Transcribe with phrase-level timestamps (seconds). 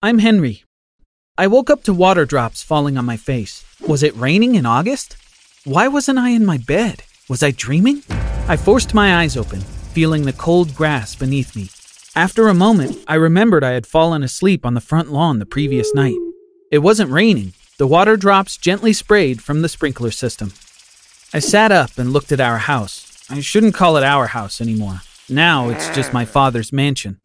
[0.00, 0.62] I'm Henry.
[1.36, 3.64] I woke up to water drops falling on my face.
[3.84, 5.16] Was it raining in August?
[5.64, 7.02] Why wasn't I in my bed?
[7.28, 8.04] Was I dreaming?
[8.46, 11.70] I forced my eyes open, feeling the cold grass beneath me.
[12.14, 15.92] After a moment, I remembered I had fallen asleep on the front lawn the previous
[15.92, 16.16] night.
[16.70, 17.54] It wasn't raining.
[17.78, 20.52] The water drops gently sprayed from the sprinkler system.
[21.34, 23.26] I sat up and looked at our house.
[23.28, 25.00] I shouldn't call it our house anymore.
[25.28, 27.18] Now it's just my father's mansion.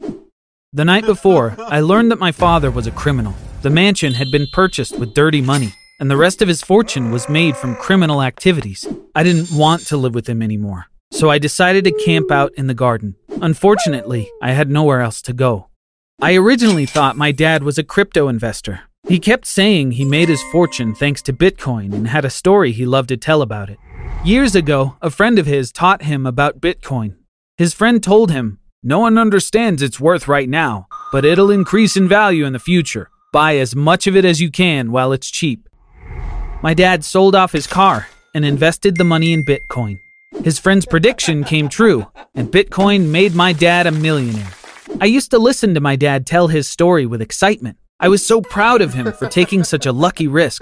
[0.76, 3.36] The night before, I learned that my father was a criminal.
[3.62, 7.30] The mansion had been purchased with dirty money, and the rest of his fortune was
[7.30, 8.88] made from criminal activities.
[9.14, 12.66] I didn't want to live with him anymore, so I decided to camp out in
[12.66, 13.16] the garden.
[13.40, 15.68] Unfortunately, I had nowhere else to go.
[16.20, 18.82] I originally thought my dad was a crypto investor.
[19.08, 22.88] He kept saying he made his fortune thanks to Bitcoin and had a story he
[22.88, 23.78] loved to tell about it.
[24.26, 27.18] Years ago, a friend of his taught him about Bitcoin.
[27.58, 32.10] His friend told him, No one understands its worth right now, but it'll increase in
[32.10, 33.10] value in the future.
[33.32, 35.70] Buy as much of it as you can while it's cheap.
[36.62, 40.00] My dad sold off his car and invested the money in Bitcoin.
[40.44, 44.52] His friend's prediction came true, and Bitcoin made my dad a millionaire.
[45.00, 47.78] I used to listen to my dad tell his story with excitement.
[48.02, 50.62] I was so proud of him for taking such a lucky risk.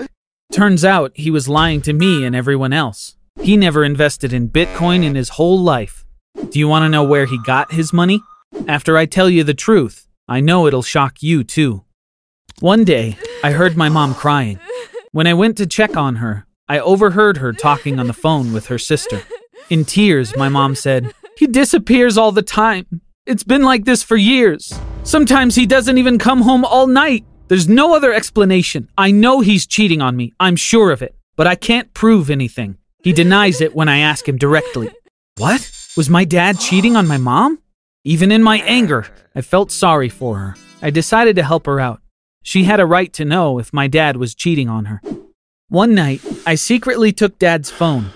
[0.52, 3.16] Turns out he was lying to me and everyone else.
[3.42, 6.06] He never invested in Bitcoin in his whole life.
[6.36, 8.22] Do you want to know where he got his money?
[8.68, 11.86] After I tell you the truth, I know it'll shock you too.
[12.60, 14.60] One day, I heard my mom crying.
[15.12, 18.68] When I went to check on her, I overheard her talking on the phone with
[18.68, 19.22] her sister.
[19.70, 23.02] In tears, my mom said, He disappears all the time.
[23.26, 24.74] It's been like this for years.
[25.04, 27.26] Sometimes he doesn't even come home all night.
[27.48, 28.90] There's no other explanation.
[28.98, 30.34] I know he's cheating on me.
[30.40, 31.16] I'm sure of it.
[31.36, 32.78] But I can't prove anything.
[33.04, 34.90] He denies it when I ask him directly.
[35.38, 35.72] What?
[35.98, 37.60] Was my dad cheating on my mom?
[38.06, 40.56] Even in my anger, I felt sorry for her.
[40.82, 42.02] I decided to help her out.
[42.44, 45.02] She had a right to know if my dad was cheating on her.
[45.68, 48.12] One night, I secretly took dad's phone.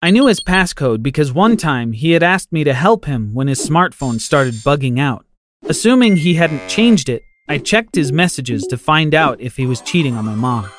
[0.00, 3.48] I knew his passcode because one time he had asked me to help him when
[3.48, 5.26] his smartphone started bugging out.
[5.64, 9.80] Assuming he hadn't changed it, I checked his messages to find out if he was
[9.80, 10.70] cheating on my mom.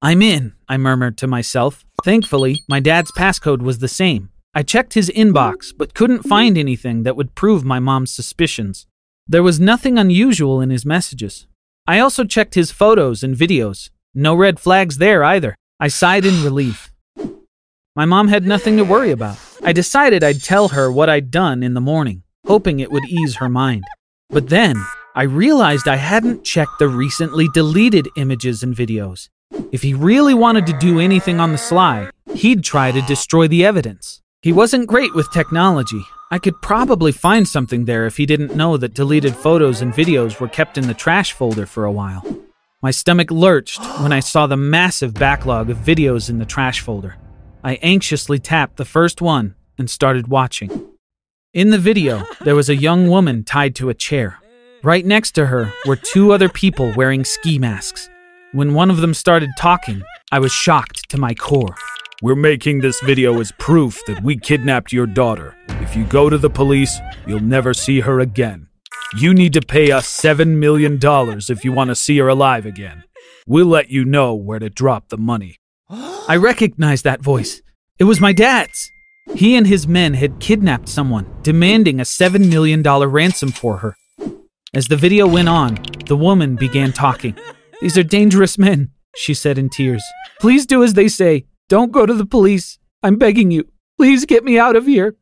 [0.00, 1.84] I'm in, I murmured to myself.
[2.02, 4.30] Thankfully, my dad's passcode was the same.
[4.56, 8.86] I checked his inbox, but couldn't find anything that would prove my mom's suspicions.
[9.28, 11.46] There was nothing unusual in his messages.
[11.86, 13.90] I also checked his photos and videos.
[14.14, 15.56] No red flags there either.
[15.78, 16.90] I sighed in relief.
[17.94, 19.36] My mom had nothing to worry about.
[19.62, 23.36] I decided I'd tell her what I'd done in the morning, hoping it would ease
[23.36, 23.84] her mind.
[24.30, 24.82] But then,
[25.14, 29.28] I realized I hadn't checked the recently deleted images and videos.
[29.70, 33.62] If he really wanted to do anything on the sly, he'd try to destroy the
[33.62, 34.22] evidence.
[34.42, 36.04] He wasn't great with technology.
[36.30, 40.38] I could probably find something there if he didn't know that deleted photos and videos
[40.38, 42.24] were kept in the trash folder for a while.
[42.82, 47.16] My stomach lurched when I saw the massive backlog of videos in the trash folder.
[47.64, 50.70] I anxiously tapped the first one and started watching.
[51.54, 54.38] In the video, there was a young woman tied to a chair.
[54.82, 58.10] Right next to her were two other people wearing ski masks.
[58.52, 61.74] When one of them started talking, I was shocked to my core.
[62.26, 65.54] We're making this video as proof that we kidnapped your daughter.
[65.68, 68.66] If you go to the police, you'll never see her again.
[69.16, 73.04] You need to pay us $7 million if you want to see her alive again.
[73.46, 75.60] We'll let you know where to drop the money.
[75.88, 77.62] I recognized that voice.
[78.00, 78.90] It was my dad's.
[79.36, 83.96] He and his men had kidnapped someone, demanding a $7 million ransom for her.
[84.74, 87.38] As the video went on, the woman began talking.
[87.80, 90.02] These are dangerous men, she said in tears.
[90.40, 91.46] Please do as they say.
[91.68, 92.78] Don't go to the police.
[93.02, 93.68] I'm begging you.
[93.96, 95.16] Please get me out of here.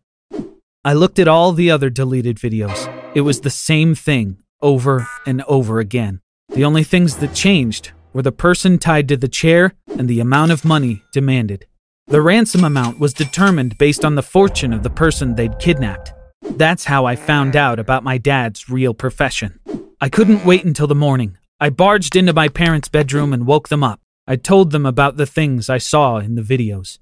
[0.85, 2.93] I looked at all the other deleted videos.
[3.14, 6.20] It was the same thing over and over again.
[6.50, 10.52] The only things that changed were the person tied to the chair and the amount
[10.52, 11.67] of money demanded.
[12.08, 16.12] The ransom amount was determined based on the fortune of the person they'd kidnapped.
[16.43, 19.58] That's how I found out about my dad's real profession.
[19.99, 21.38] I couldn't wait until the morning.
[21.58, 24.00] I barged into my parents' bedroom and woke them up.
[24.26, 26.99] I told them about the things I saw in the videos.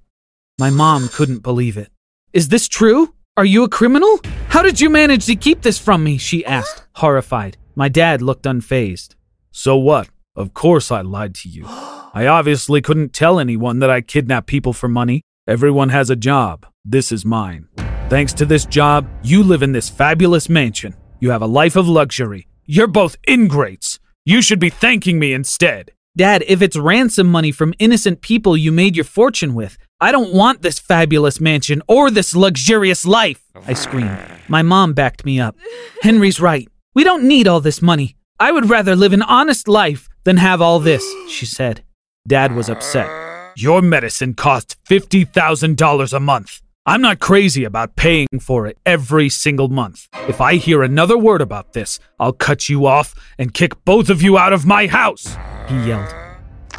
[0.58, 1.92] My mom couldn't believe it.
[2.32, 3.14] Is this true?
[3.36, 4.20] Are you a criminal?
[4.48, 6.18] How did you manage to keep this from me?
[6.18, 7.56] she asked, horrified.
[7.76, 9.14] My dad looked unfazed.
[9.52, 10.08] So what?
[10.34, 11.64] Of course I lied to you.
[11.68, 15.22] I obviously couldn't tell anyone that I kidnap people for money.
[15.46, 16.66] Everyone has a job.
[16.84, 17.68] This is mine.
[18.08, 20.94] Thanks to this job, you live in this fabulous mansion.
[21.20, 22.48] You have a life of luxury.
[22.66, 24.00] You're both ingrates.
[24.24, 25.92] You should be thanking me instead.
[26.14, 30.34] Dad, if it's ransom money from innocent people you made your fortune with, I don't
[30.34, 34.18] want this fabulous mansion or this luxurious life, I screamed.
[34.46, 35.56] My mom backed me up.
[36.02, 36.68] Henry's right.
[36.94, 38.16] We don't need all this money.
[38.38, 41.82] I would rather live an honest life than have all this, she said.
[42.28, 43.08] Dad was upset.
[43.56, 46.60] Your medicine costs $50,000 a month.
[46.84, 50.08] I'm not crazy about paying for it every single month.
[50.28, 54.20] If I hear another word about this, I'll cut you off and kick both of
[54.20, 55.36] you out of my house,
[55.68, 56.12] he yelled.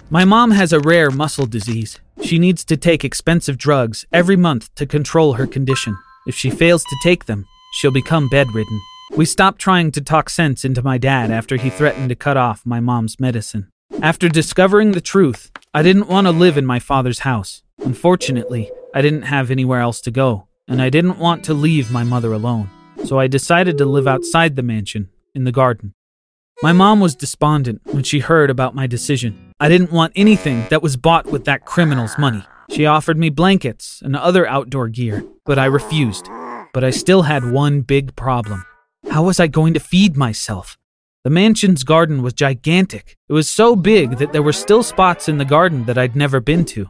[0.10, 2.02] My mom has a rare muscle disease.
[2.22, 5.98] She needs to take expensive drugs every month to control her condition.
[6.28, 7.46] If she fails to take them,
[7.76, 8.82] she'll become bedridden.
[9.16, 12.66] We stopped trying to talk sense into my dad after he threatened to cut off
[12.66, 13.70] my mom's medicine.
[14.02, 17.64] After discovering the truth, I didn't want to live in my father's house.
[17.86, 22.04] Unfortunately, I didn't have anywhere else to go, and I didn't want to leave my
[22.04, 22.70] mother alone.
[23.06, 25.96] So I decided to live outside the mansion, in the garden.
[26.62, 29.54] My mom was despondent when she heard about my decision.
[29.60, 32.44] I didn't want anything that was bought with that criminal's money.
[32.70, 36.30] She offered me blankets and other outdoor gear, but I refused.
[36.74, 38.64] But I still had one big problem.
[39.10, 40.78] How was I going to feed myself?
[41.24, 43.18] The mansion's garden was gigantic.
[43.28, 46.40] It was so big that there were still spots in the garden that I'd never
[46.40, 46.90] been to.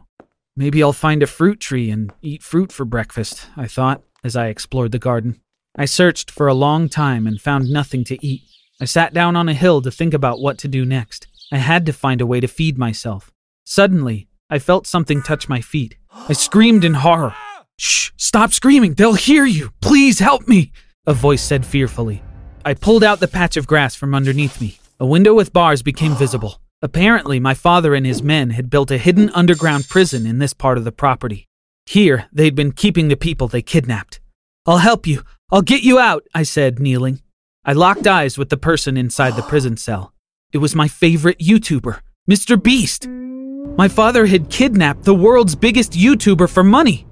[0.56, 4.46] Maybe I'll find a fruit tree and eat fruit for breakfast, I thought as I
[4.46, 5.40] explored the garden.
[5.76, 8.42] I searched for a long time and found nothing to eat.
[8.80, 11.26] I sat down on a hill to think about what to do next.
[11.52, 13.32] I had to find a way to feed myself.
[13.64, 15.96] Suddenly, I felt something touch my feet.
[16.28, 17.34] I screamed in horror.
[17.76, 19.70] Shh, stop screaming, they'll hear you.
[19.80, 20.70] Please help me,
[21.04, 22.22] a voice said fearfully.
[22.64, 24.78] I pulled out the patch of grass from underneath me.
[25.00, 26.60] A window with bars became visible.
[26.82, 30.76] Apparently, my father and his men had built a hidden underground prison in this part
[30.78, 31.46] of the property.
[31.86, 34.20] Here, they'd been keeping the people they kidnapped.
[34.66, 35.22] I'll help you.
[35.50, 37.20] I'll get you out, I said, kneeling.
[37.64, 40.12] I locked eyes with the person inside the prison cell.
[40.52, 42.00] It was my favorite YouTuber,
[42.30, 42.62] Mr.
[42.62, 43.08] Beast.
[43.08, 47.06] My father had kidnapped the world's biggest YouTuber for money.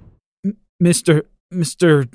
[0.44, 1.22] M- Mr.
[1.52, 2.08] Mr.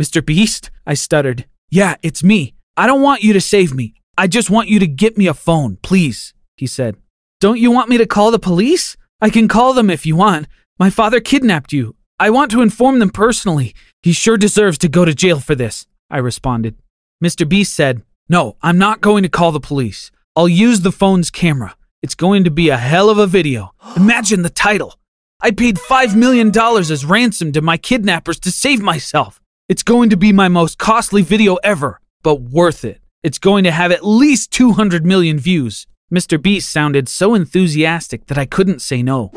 [0.00, 0.24] Mr.
[0.24, 0.70] Beast?
[0.86, 1.46] I stuttered.
[1.70, 2.54] Yeah, it's me.
[2.76, 3.94] I don't want you to save me.
[4.16, 6.96] I just want you to get me a phone, please, he said.
[7.40, 8.96] Don't you want me to call the police?
[9.20, 10.46] I can call them if you want.
[10.78, 11.96] My father kidnapped you.
[12.18, 13.74] I want to inform them personally.
[14.02, 16.76] He sure deserves to go to jail for this, I responded.
[17.24, 17.48] Mr.
[17.48, 20.10] Beast said, No, I'm not going to call the police.
[20.36, 21.74] I'll use the phone's camera.
[22.02, 23.72] It's going to be a hell of a video.
[23.96, 24.94] Imagine the title.
[25.40, 29.40] I paid $5 million as ransom to my kidnappers to save myself.
[29.68, 33.00] It's going to be my most costly video ever but worth it.
[33.22, 35.86] It's going to have at least 200 million views.
[36.12, 36.42] Mr.
[36.42, 39.30] Beast sounded so enthusiastic that I couldn't say no.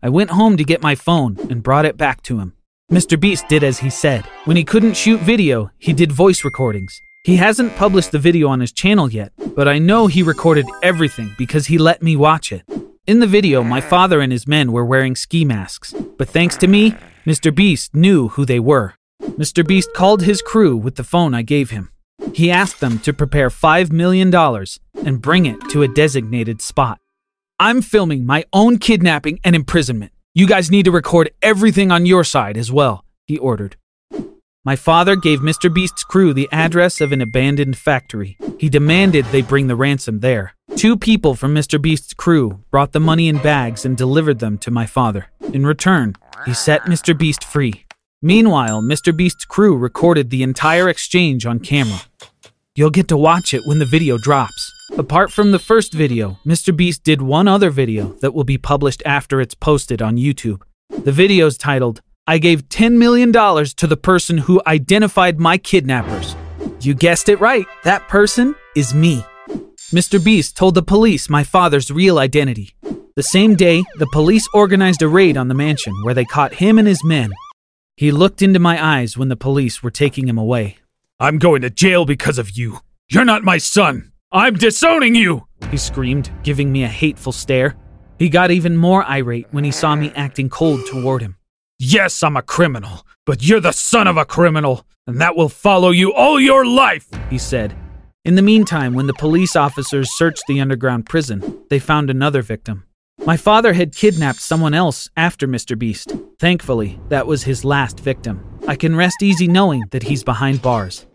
[0.00, 2.52] I went home to get my phone and brought it back to him.
[2.92, 3.18] Mr.
[3.18, 4.24] Beast did as he said.
[4.44, 7.00] When he couldn't shoot video, he did voice recordings.
[7.24, 11.34] He hasn't published the video on his channel yet, but I know he recorded everything
[11.38, 12.62] because he let me watch it.
[13.06, 16.68] In the video, my father and his men were wearing ski masks, but thanks to
[16.68, 16.94] me,
[17.26, 17.52] Mr.
[17.52, 18.94] Beast knew who they were.
[19.22, 19.66] Mr.
[19.66, 21.91] Beast called his crew with the phone I gave him.
[22.34, 24.34] He asked them to prepare $5 million
[25.04, 26.98] and bring it to a designated spot.
[27.60, 30.12] I'm filming my own kidnapping and imprisonment.
[30.34, 33.76] You guys need to record everything on your side as well, he ordered.
[34.64, 35.72] My father gave Mr.
[35.72, 38.38] Beast's crew the address of an abandoned factory.
[38.58, 40.54] He demanded they bring the ransom there.
[40.76, 41.82] Two people from Mr.
[41.82, 45.26] Beast's crew brought the money in bags and delivered them to my father.
[45.52, 46.14] In return,
[46.46, 47.16] he set Mr.
[47.16, 47.84] Beast free.
[48.22, 49.14] Meanwhile, Mr.
[49.14, 52.02] Beast's crew recorded the entire exchange on camera.
[52.76, 54.72] You'll get to watch it when the video drops.
[54.96, 56.74] Apart from the first video, Mr.
[56.74, 60.62] Beast did one other video that will be published after it's posted on YouTube.
[60.88, 66.36] The video is titled, I gave $10 million to the person who identified my kidnappers.
[66.80, 67.66] You guessed it right.
[67.82, 69.24] That person is me.
[69.90, 70.24] Mr.
[70.24, 72.74] Beast told the police my father's real identity.
[73.16, 76.78] The same day, the police organized a raid on the mansion where they caught him
[76.78, 77.32] and his men.
[77.96, 80.78] He looked into my eyes when the police were taking him away.
[81.20, 82.78] I'm going to jail because of you.
[83.10, 84.12] You're not my son.
[84.32, 85.46] I'm disowning you.
[85.70, 87.76] He screamed, giving me a hateful stare.
[88.18, 91.36] He got even more irate when he saw me acting cold toward him.
[91.78, 95.90] Yes, I'm a criminal, but you're the son of a criminal, and that will follow
[95.90, 97.76] you all your life, he said.
[98.24, 102.84] In the meantime, when the police officers searched the underground prison, they found another victim.
[103.24, 105.78] My father had kidnapped someone else after Mr.
[105.78, 106.12] Beast.
[106.40, 108.44] Thankfully, that was his last victim.
[108.66, 111.06] I can rest easy knowing that he's behind bars.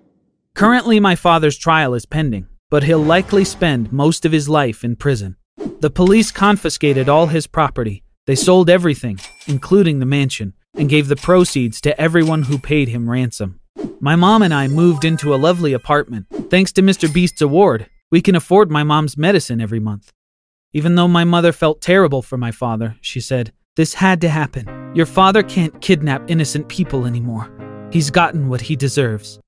[0.56, 4.96] Currently, my father's trial is pending, but he'll likely spend most of his life in
[4.96, 5.36] prison.
[5.82, 8.04] The police confiscated all his property.
[8.26, 13.10] They sold everything, including the mansion, and gave the proceeds to everyone who paid him
[13.10, 13.60] ransom.
[14.00, 16.28] My mom and I moved into a lovely apartment.
[16.50, 17.14] Thanks to Mr.
[17.14, 20.14] Beast's award, we can afford my mom's medicine every month.
[20.74, 24.92] Even though my mother felt terrible for my father, she said, This had to happen.
[24.94, 27.50] Your father can't kidnap innocent people anymore.
[27.92, 29.40] He's gotten what he deserves.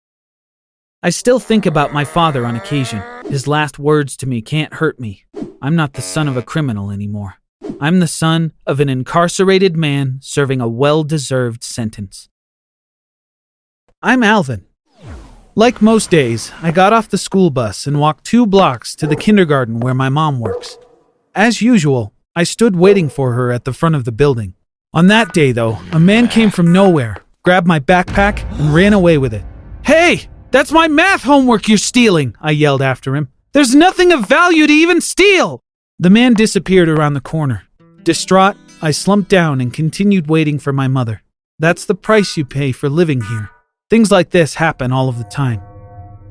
[1.04, 3.02] I still think about my father on occasion.
[3.26, 5.26] His last words to me can't hurt me.
[5.62, 7.36] I'm not the son of a criminal anymore.
[7.82, 12.30] I'm the son of an incarcerated man serving a well deserved sentence.
[14.02, 14.66] I'm Alvin.
[15.56, 19.16] Like most days, I got off the school bus and walked two blocks to the
[19.16, 20.78] kindergarten where my mom works.
[21.36, 24.56] As usual, I stood waiting for her at the front of the building.
[24.94, 29.18] On that day, though, a man came from nowhere, grabbed my backpack, and ran away
[29.20, 29.46] with it.
[29.86, 33.30] Hey, that's my math homework you're stealing, I yelled after him.
[33.52, 35.62] There's nothing of value to even steal!
[36.00, 37.64] The man disappeared around the corner.
[38.04, 41.22] Distraught, I slumped down and continued waiting for my mother.
[41.60, 43.52] That's the price you pay for living here.
[43.90, 45.62] Things like this happen all of the time.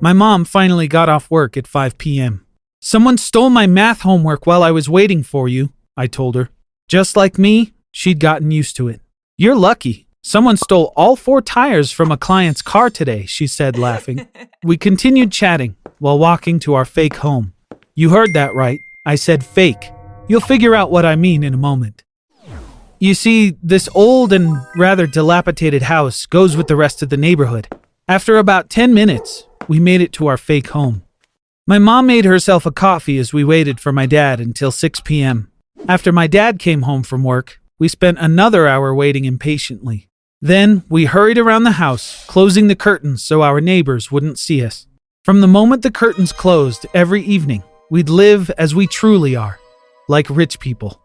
[0.01, 2.47] My mom finally got off work at 5 p.m.
[2.81, 6.51] Someone stole my math homework while I was waiting for you, I told her.
[6.87, 9.01] Just like me, she'd gotten used to it.
[9.37, 10.07] You're lucky.
[10.23, 14.29] Someone stole all four tires from a client's car today, she said, laughing.
[14.65, 17.53] we continued chatting while walking to our fake home.
[17.97, 18.79] You heard that right.
[19.05, 19.91] I said fake.
[20.29, 22.05] You'll figure out what I mean in a moment.
[23.01, 27.69] You see, this old and rather dilapidated house goes with the rest of the neighborhood.
[28.07, 31.03] After about 10 minutes, we made it to our fake home.
[31.69, 35.53] My mom made herself a coffee as we waited for my dad until 6 p.m.
[35.87, 40.09] After my dad came home from work, we spent another hour waiting impatiently.
[40.41, 44.87] Then we hurried around the house, closing the curtains so our neighbors wouldn't see us.
[45.27, 49.59] From the moment the curtains closed every evening, we'd live as we truly are,
[50.09, 51.03] like rich people.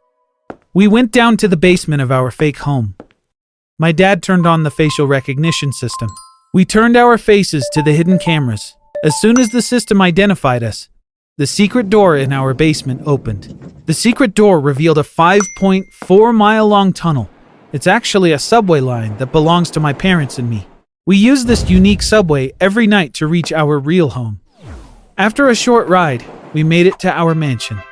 [0.74, 2.96] We went down to the basement of our fake home.
[3.77, 6.08] My dad turned on the facial recognition system.
[6.53, 10.88] We turned our faces to the hidden cameras as soon as the system identified us,
[11.38, 13.83] the secret door in our basement opened.
[13.86, 17.29] The secret door revealed a 5.4 mile long tunnel.
[17.74, 20.67] It's actually a subway line that belongs to my parents and me.
[21.05, 24.39] We use this unique subway every night to reach our real home.
[25.17, 27.83] After a short ride, we made it to our mansion.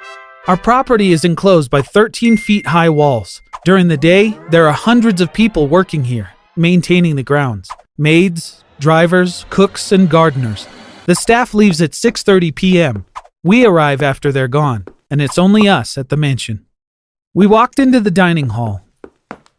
[0.47, 3.41] Our property is enclosed by 13 feet high walls.
[3.65, 9.45] During the day, there are hundreds of people working here, maintaining the grounds maids, drivers,
[9.49, 10.67] cooks, and gardeners.
[11.11, 13.05] The staff leaves at 6:30 p.m.
[13.43, 16.65] We arrive after they're gone, and it's only us at the mansion.
[17.33, 18.85] We walked into the dining hall.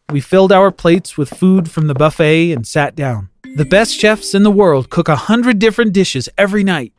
[0.09, 3.28] We filled our plates with food from the buffet and sat down.
[3.56, 6.94] The best chefs in the world cook a hundred different dishes every night.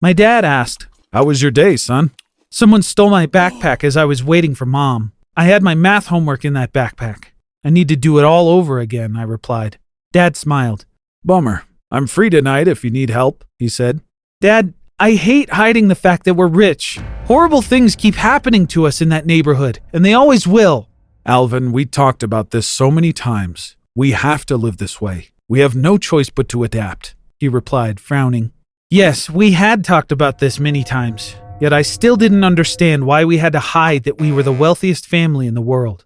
[0.00, 2.12] My dad asked, How was your day, son?
[2.52, 5.10] Someone stole my backpack as I was waiting for mom.
[5.36, 7.32] I had my math homework in that backpack.
[7.64, 9.78] I need to do it all over again, I replied.
[10.12, 10.86] Dad smiled.
[11.24, 11.64] Bummer.
[11.90, 14.00] I'm free tonight if you need help, he said.
[14.40, 16.98] Dad, I hate hiding the fact that we're rich.
[17.26, 20.88] Horrible things keep happening to us in that neighborhood, and they always will.
[21.26, 23.76] Alvin, we talked about this so many times.
[23.94, 25.30] We have to live this way.
[25.48, 28.52] We have no choice but to adapt, he replied, frowning.
[28.90, 33.38] Yes, we had talked about this many times, yet I still didn't understand why we
[33.38, 36.04] had to hide that we were the wealthiest family in the world.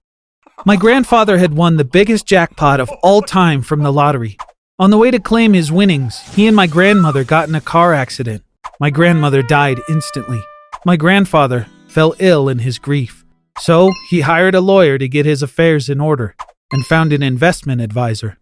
[0.65, 4.39] My grandfather had won the biggest jackpot of all time from the lottery,
[4.79, 7.93] on the way to claim his winnings, he and my grandmother got in a car
[7.93, 8.45] accident.
[8.79, 10.41] My grandmother died instantly.
[10.85, 13.25] My grandfather fell ill in his grief.
[13.59, 16.37] So he hired a lawyer to get his affairs in order
[16.73, 18.39] and found an investment advisor.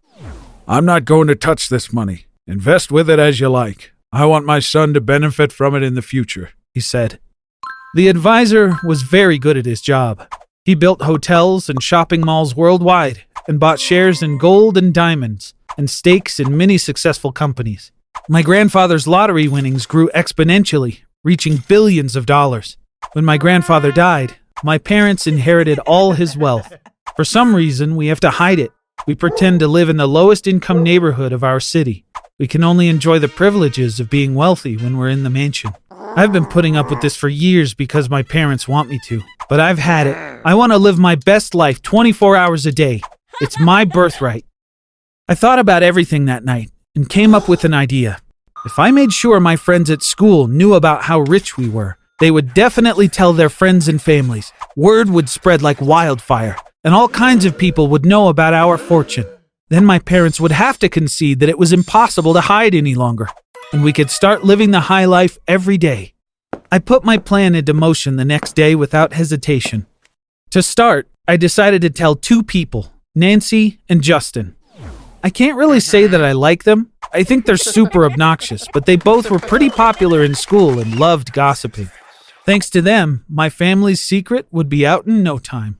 [0.67, 2.25] I'm not going to touch this money.
[2.45, 3.93] Invest with it as you like.
[4.11, 7.19] I want my son to benefit from it in the future, he said.
[7.95, 10.31] The advisor was very good at his job.
[10.65, 15.89] He built hotels and shopping malls worldwide and bought shares in gold and diamonds and
[15.89, 17.91] stakes in many successful companies.
[18.27, 22.77] My grandfather's lottery winnings grew exponentially, reaching billions of dollars.
[23.13, 26.73] When my grandfather died, my parents inherited all his wealth.
[27.15, 28.71] For some reason, we have to hide it.
[29.05, 32.05] We pretend to live in the lowest income neighborhood of our city.
[32.39, 35.73] We can only enjoy the privileges of being wealthy when we're in the mansion.
[35.91, 39.59] I've been putting up with this for years because my parents want me to, but
[39.59, 40.17] I've had it.
[40.43, 43.01] I want to live my best life 24 hours a day.
[43.39, 44.46] It's my birthright.
[45.29, 48.21] I thought about everything that night and came up with an idea.
[48.65, 52.31] If I made sure my friends at school knew about how rich we were, they
[52.31, 54.53] would definitely tell their friends and families.
[54.77, 56.55] Word would spread like wildfire,
[56.85, 59.25] and all kinds of people would know about our fortune.
[59.67, 63.27] Then my parents would have to concede that it was impossible to hide any longer,
[63.73, 66.13] and we could start living the high life every day.
[66.71, 69.87] I put my plan into motion the next day without hesitation.
[70.51, 74.56] To start, I decided to tell two people, Nancy and Justin.
[75.23, 76.91] I can't really say that I like them.
[77.11, 81.33] I think they're super obnoxious, but they both were pretty popular in school and loved
[81.33, 81.89] gossiping.
[82.45, 85.79] Thanks to them, my family's secret would be out in no time.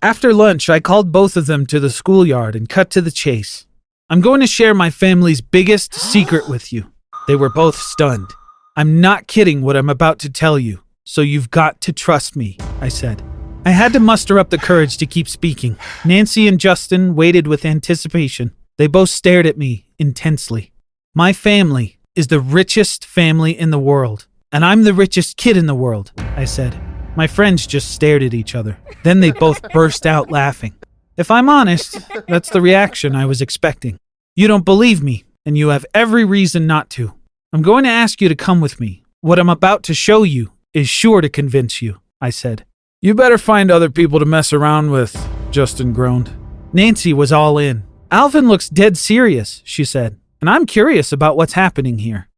[0.00, 3.66] After lunch, I called both of them to the schoolyard and cut to the chase.
[4.08, 6.92] I'm going to share my family's biggest secret with you.
[7.26, 8.30] They were both stunned.
[8.76, 12.56] I'm not kidding what I'm about to tell you, so you've got to trust me,
[12.80, 13.22] I said.
[13.66, 15.76] I had to muster up the courage to keep speaking.
[16.04, 18.54] Nancy and Justin waited with anticipation.
[18.78, 20.70] They both stared at me intensely.
[21.12, 25.66] My family is the richest family in the world, and I'm the richest kid in
[25.66, 26.80] the world, I said.
[27.16, 28.78] My friends just stared at each other.
[29.02, 30.76] Then they both burst out laughing.
[31.16, 33.98] If I'm honest, that's the reaction I was expecting.
[34.36, 37.14] You don't believe me, and you have every reason not to.
[37.52, 39.02] I'm going to ask you to come with me.
[39.22, 42.64] What I'm about to show you is sure to convince you, I said.
[43.02, 45.16] You better find other people to mess around with,
[45.50, 46.30] Justin groaned.
[46.72, 47.87] Nancy was all in.
[48.10, 52.30] Alvin looks dead serious, she said, and I'm curious about what's happening here.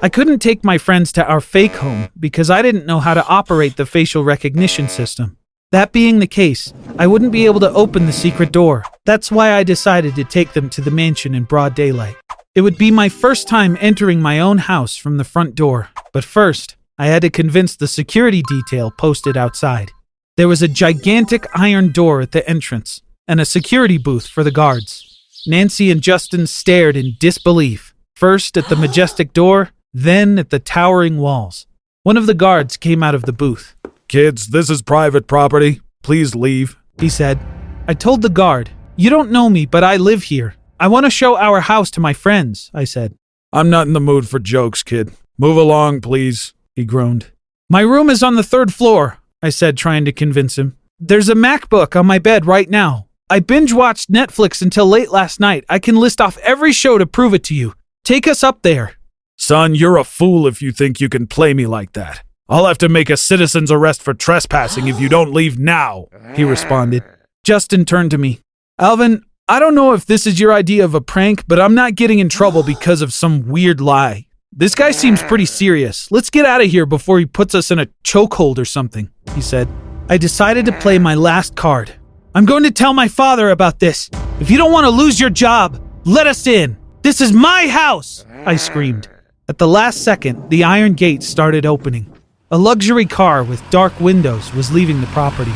[0.00, 3.26] I couldn't take my friends to our fake home because I didn't know how to
[3.26, 5.36] operate the facial recognition system.
[5.72, 8.82] That being the case, I wouldn't be able to open the secret door.
[9.04, 12.16] That's why I decided to take them to the mansion in broad daylight.
[12.54, 16.24] It would be my first time entering my own house from the front door, but
[16.24, 19.92] first, I had to convince the security detail posted outside.
[20.38, 24.50] There was a gigantic iron door at the entrance and a security booth for the
[24.50, 25.09] guards.
[25.46, 31.18] Nancy and Justin stared in disbelief, first at the majestic door, then at the towering
[31.18, 31.66] walls.
[32.02, 33.74] One of the guards came out of the booth.
[34.08, 35.80] Kids, this is private property.
[36.02, 37.38] Please leave, he said.
[37.86, 40.54] I told the guard, You don't know me, but I live here.
[40.78, 43.14] I want to show our house to my friends, I said.
[43.52, 45.12] I'm not in the mood for jokes, kid.
[45.38, 47.32] Move along, please, he groaned.
[47.68, 50.76] My room is on the third floor, I said, trying to convince him.
[50.98, 53.06] There's a MacBook on my bed right now.
[53.32, 55.64] I binge watched Netflix until late last night.
[55.68, 57.74] I can list off every show to prove it to you.
[58.02, 58.96] Take us up there.
[59.36, 62.24] Son, you're a fool if you think you can play me like that.
[62.48, 66.42] I'll have to make a citizen's arrest for trespassing if you don't leave now, he
[66.42, 67.04] responded.
[67.44, 68.40] Justin turned to me.
[68.80, 71.94] Alvin, I don't know if this is your idea of a prank, but I'm not
[71.94, 74.26] getting in trouble because of some weird lie.
[74.50, 76.10] This guy seems pretty serious.
[76.10, 79.40] Let's get out of here before he puts us in a chokehold or something, he
[79.40, 79.68] said.
[80.08, 81.94] I decided to play my last card.
[82.32, 84.08] I'm going to tell my father about this.
[84.38, 86.76] If you don't want to lose your job, let us in.
[87.02, 89.08] This is my house, I screamed.
[89.48, 92.06] At the last second, the iron gate started opening.
[92.52, 95.52] A luxury car with dark windows was leaving the property.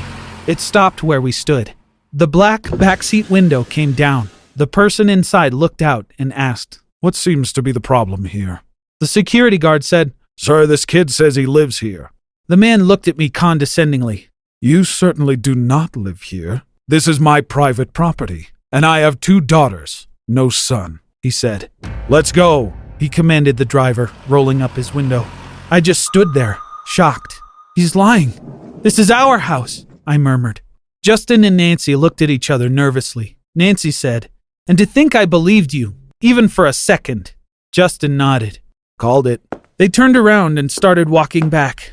[0.49, 1.73] It stopped where we stood.
[2.13, 4.31] The black backseat window came down.
[4.57, 8.63] The person inside looked out and asked, What seems to be the problem here?
[8.99, 12.11] The security guard said, Sir, this kid says he lives here.
[12.49, 14.31] The man looked at me condescendingly.
[14.64, 16.62] You certainly do not live here.
[16.88, 21.68] This is my private property, and I have two daughters, no son, he said.
[22.09, 25.27] Let's go, he commanded the driver, rolling up his window.
[25.70, 27.38] I just stood there, shocked.
[27.77, 28.33] He's lying.
[28.81, 30.62] This is our house, I murmured.
[31.05, 33.37] Justin and Nancy looked at each other nervously.
[33.55, 34.31] Nancy said,
[34.66, 37.35] And to think I believed you, even for a second.
[37.70, 38.61] Justin nodded.
[38.98, 39.42] Called it.
[39.77, 41.92] They turned around and started walking back.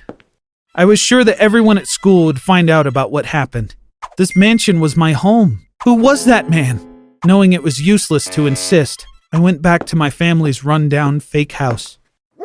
[0.73, 3.75] I was sure that everyone at school would find out about what happened.
[4.15, 5.65] This mansion was my home.
[5.84, 6.79] Who was that man?
[7.25, 11.97] Knowing it was useless to insist, I went back to my family's rundown fake house.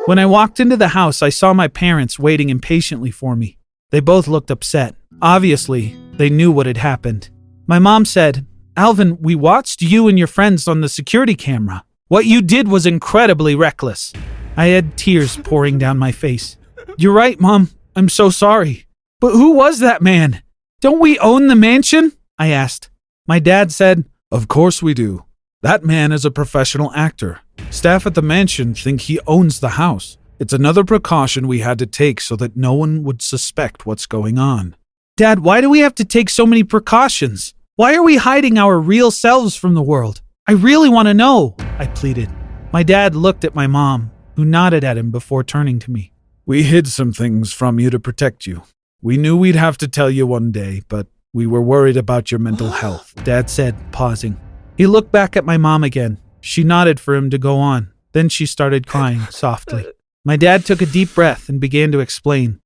[0.07, 3.57] When I walked into the house, I saw my parents waiting impatiently for me.
[3.91, 4.95] They both looked upset.
[5.21, 7.29] Obviously, they knew what had happened.
[7.65, 11.85] My mom said, Alvin, we watched you and your friends on the security camera.
[12.09, 14.11] What you did was incredibly reckless.
[14.57, 16.57] I had tears pouring down my face.
[16.97, 17.69] You're right, Mom.
[17.97, 18.85] I'm so sorry.
[19.19, 20.43] But who was that man?
[20.81, 22.11] Don't we own the mansion?
[22.37, 22.91] I asked.
[23.25, 25.25] My dad said, Of course we do.
[25.63, 27.39] That man is a professional actor.
[27.71, 30.19] Staff at the mansion think he owns the house.
[30.37, 34.37] It's another precaution we had to take so that no one would suspect what's going
[34.37, 34.75] on.
[35.15, 37.55] Dad, why do we have to take so many precautions?
[37.77, 40.21] Why are we hiding our real selves from the world?
[40.45, 42.29] I really want to know, I pleaded.
[42.71, 46.13] My dad looked at my mom, who nodded at him before turning to me.
[46.47, 48.63] We hid some things from you to protect you.
[49.01, 52.39] We knew we'd have to tell you one day, but we were worried about your
[52.39, 54.39] mental health, Dad said, pausing.
[54.77, 56.21] He looked back at my mom again.
[56.39, 57.91] She nodded for him to go on.
[58.13, 59.87] Then she started crying softly.
[60.23, 62.61] My dad took a deep breath and began to explain.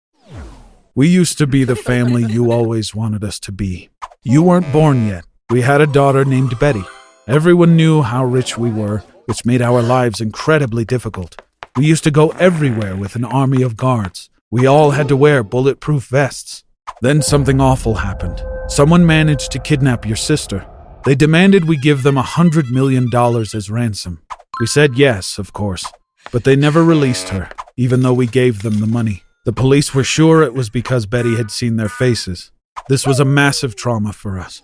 [0.94, 3.90] We used to be the family you always wanted us to be.
[4.22, 5.26] You weren't born yet.
[5.50, 6.84] We had a daughter named Betty.
[7.28, 11.42] Everyone knew how rich we were, which made our lives incredibly difficult.
[11.78, 14.30] We used to go everywhere with an army of guards.
[14.50, 16.66] We all had to wear bulletproof vests.
[17.02, 18.44] Then something awful happened.
[18.68, 20.68] Someone managed to kidnap your sister.
[21.06, 24.22] They demanded we give them a hundred million dollars as ransom.
[24.60, 25.86] We said yes, of course,
[26.34, 29.24] but they never released her, even though we gave them the money.
[29.46, 32.52] The police were sure it was because Betty had seen their faces.
[32.90, 34.62] This was a massive trauma for us.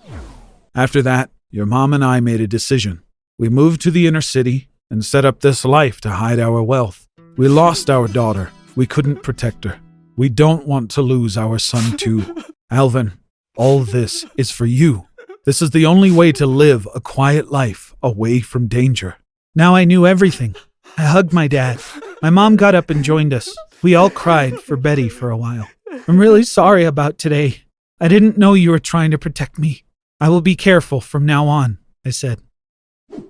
[0.76, 3.02] After that, your mom and I made a decision.
[3.40, 7.08] We moved to the inner city and set up this life to hide our wealth.
[7.36, 8.52] We lost our daughter.
[8.76, 9.80] We couldn't protect her.
[10.16, 12.44] We don't want to lose our son, too.
[12.72, 13.14] Alvin,
[13.56, 15.08] all this is for you.
[15.46, 19.18] This is the only way to live a quiet life away from danger.
[19.56, 20.56] Now I knew everything.
[20.98, 21.80] I hugged my dad.
[22.22, 23.56] My mom got up and joined us.
[23.82, 25.68] We all cried for Betty for a while.
[26.08, 27.64] I'm really sorry about today.
[28.00, 29.84] I didn't know you were trying to protect me.
[30.20, 32.42] I will be careful from now on, I said.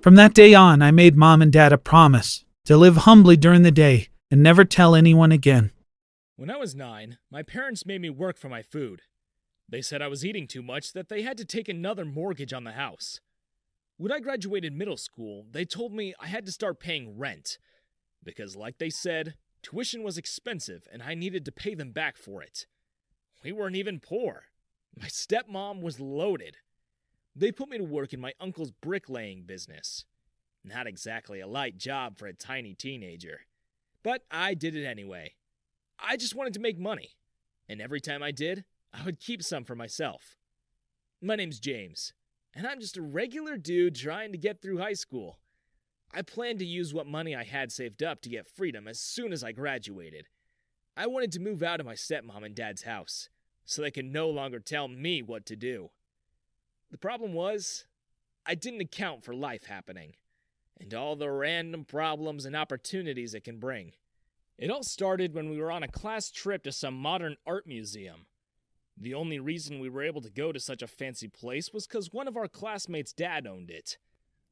[0.02, 3.62] From that day on, I made mom and dad a promise to live humbly during
[3.62, 5.72] the day and never tell anyone again.
[6.36, 9.02] When I was nine, my parents made me work for my food.
[9.68, 12.64] They said I was eating too much that they had to take another mortgage on
[12.64, 13.20] the house.
[13.96, 17.58] When I graduated middle school, they told me I had to start paying rent.
[18.22, 22.42] Because, like they said, tuition was expensive and I needed to pay them back for
[22.42, 22.66] it.
[23.42, 24.44] We weren't even poor.
[24.96, 26.56] My stepmom was loaded.
[27.38, 30.04] They put me to work in my uncle's bricklaying business.
[30.64, 33.42] Not exactly a light job for a tiny teenager.
[34.02, 35.34] But I did it anyway.
[36.00, 37.10] I just wanted to make money.
[37.68, 40.36] And every time I did, I would keep some for myself.
[41.22, 42.12] My name's James,
[42.54, 45.38] and I'm just a regular dude trying to get through high school.
[46.12, 49.32] I planned to use what money I had saved up to get freedom as soon
[49.32, 50.26] as I graduated.
[50.96, 53.28] I wanted to move out of my stepmom and dad's house
[53.64, 55.90] so they could no longer tell me what to do.
[56.90, 57.84] The problem was,
[58.46, 60.14] I didn't account for life happening
[60.80, 63.92] and all the random problems and opportunities it can bring.
[64.56, 68.26] It all started when we were on a class trip to some modern art museum.
[68.96, 72.12] The only reason we were able to go to such a fancy place was because
[72.12, 73.98] one of our classmates' dad owned it.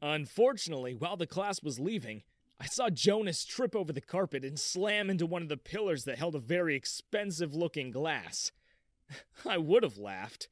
[0.01, 2.23] Unfortunately, while the class was leaving,
[2.61, 6.19] I saw Jonas trip over the carpet and slam into one of the pillars that
[6.19, 8.53] held a very expensive looking glass.
[9.45, 10.49] I would have laughed.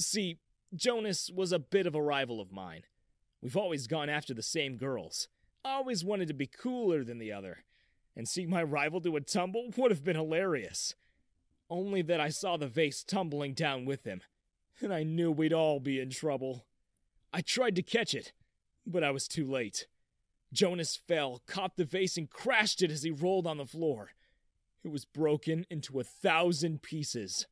[0.00, 0.38] See,
[0.74, 2.82] Jonas was a bit of a rival of mine.
[3.40, 5.28] We've always gone after the same girls.
[5.64, 7.64] I Always wanted to be cooler than the other.
[8.16, 10.94] And seeing my rival do a tumble would have been hilarious.
[11.70, 14.22] Only that I saw the vase tumbling down with him,
[14.80, 16.64] and I knew we'd all be in trouble.
[17.32, 18.32] I tried to catch it,
[18.86, 19.86] but I was too late.
[20.52, 24.12] Jonas fell, caught the vase, and crashed it as he rolled on the floor.
[24.82, 27.46] It was broken into a thousand pieces.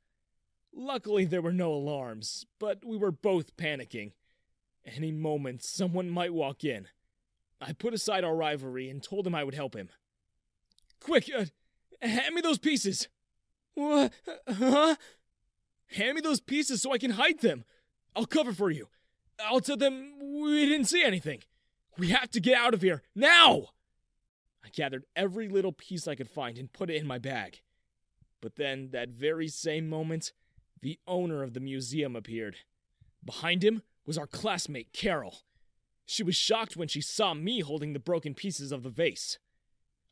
[0.79, 4.13] Luckily, there were no alarms, but we were both panicking.
[4.85, 6.89] Any moment, someone might walk in.
[7.63, 9.89] I put aside our rivalry and told him I would help him.
[11.01, 11.47] Quick, uh,
[12.03, 13.09] hand me those pieces.
[13.73, 14.13] What?
[14.47, 14.97] Huh?
[15.93, 17.65] Hand me those pieces so I can hide them.
[18.15, 18.89] I'll cover for you.
[19.41, 21.43] I'll tell them we didn't see anything.
[21.97, 23.69] We have to get out of here now.
[24.63, 27.63] I gathered every little piece I could find and put it in my bag.
[28.43, 30.33] But then, that very same moment,
[30.87, 32.59] the owner of the museum appeared.
[33.25, 35.41] Behind him was our classmate, Carol.
[36.05, 39.41] She was shocked when she saw me holding the broken pieces of the vase.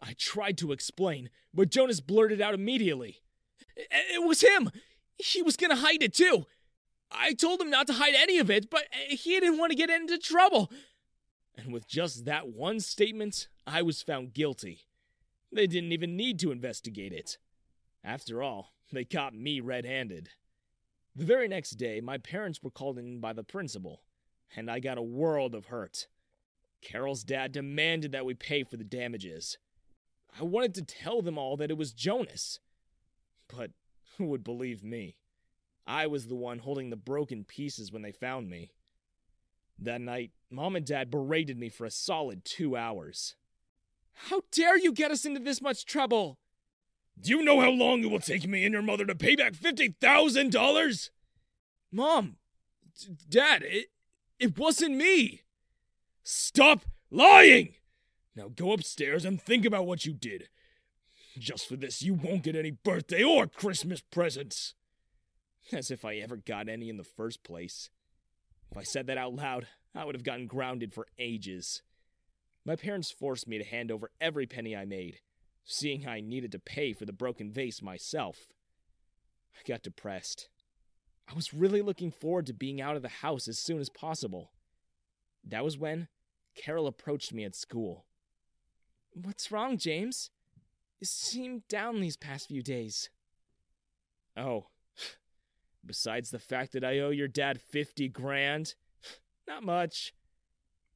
[0.02, 3.22] I tried to explain, but Jonas blurted out immediately.
[3.76, 4.72] It was him!
[5.16, 6.46] He was gonna hide it too!
[7.08, 9.90] I told him not to hide any of it, but he didn't want to get
[9.90, 10.72] into trouble.
[11.56, 14.88] And with just that one statement, I was found guilty.
[15.52, 17.38] They didn't even need to investigate it.
[18.02, 20.30] After all, they caught me red handed.
[21.16, 24.02] The very next day, my parents were called in by the principal,
[24.56, 26.08] and I got a world of hurt.
[26.82, 29.56] Carol's dad demanded that we pay for the damages.
[30.38, 32.58] I wanted to tell them all that it was Jonas,
[33.48, 33.70] but
[34.18, 35.16] who would believe me?
[35.86, 38.72] I was the one holding the broken pieces when they found me.
[39.78, 43.36] That night, mom and dad berated me for a solid two hours.
[44.12, 46.38] How dare you get us into this much trouble?
[47.20, 49.54] Do you know how long it will take me and your mother to pay back
[49.54, 51.10] $50,000?
[51.90, 52.36] Mom,
[53.00, 53.86] D- Dad, it,
[54.38, 55.42] it wasn't me.
[56.22, 57.74] Stop lying!
[58.36, 60.48] Now go upstairs and think about what you did.
[61.38, 64.74] Just for this, you won't get any birthday or Christmas presents.
[65.72, 67.90] As if I ever got any in the first place.
[68.70, 71.82] If I said that out loud, I would have gotten grounded for ages.
[72.64, 75.20] My parents forced me to hand over every penny I made,
[75.64, 78.48] seeing I needed to pay for the broken vase myself.
[79.56, 80.48] I got depressed.
[81.28, 84.50] I was really looking forward to being out of the house as soon as possible.
[85.42, 86.08] That was when
[86.54, 88.04] Carol approached me at school.
[89.12, 90.30] What's wrong, James?
[91.00, 93.10] You seem down these past few days.
[94.36, 94.66] Oh,
[95.86, 98.74] besides the fact that I owe your dad 50 grand,
[99.48, 100.14] not much.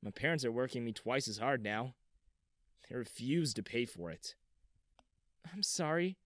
[0.02, 1.94] My parents are working me twice as hard now.
[2.88, 4.34] They refuse to pay for it.
[5.52, 6.16] I'm sorry.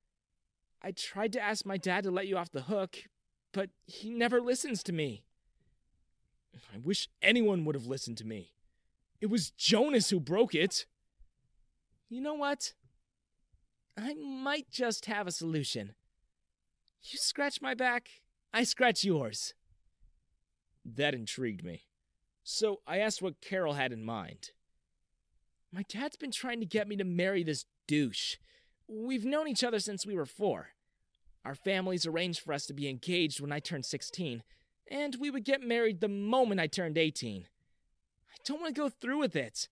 [0.82, 3.04] I tried to ask my dad to let you off the hook,
[3.52, 5.24] but he never listens to me.
[6.74, 8.52] I wish anyone would have listened to me.
[9.20, 10.86] It was Jonas who broke it.
[12.08, 12.74] You know what?
[13.96, 15.94] I might just have a solution.
[17.02, 18.08] You scratch my back,
[18.52, 19.54] I scratch yours.
[20.84, 21.82] That intrigued me.
[22.44, 24.50] So I asked what Carol had in mind.
[25.72, 28.36] My dad's been trying to get me to marry this douche.
[28.94, 30.68] We've known each other since we were four.
[31.46, 34.42] Our families arranged for us to be engaged when I turned 16,
[34.90, 37.46] and we would get married the moment I turned 18.
[37.46, 39.68] I don't want to go through with it,